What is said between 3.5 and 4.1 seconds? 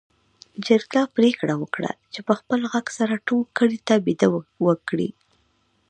کلي ته